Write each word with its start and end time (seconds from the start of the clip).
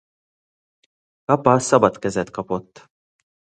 Capa 1.25 1.59
szabad 1.59 1.97
kezet 1.99 2.29
kapott. 2.29 2.87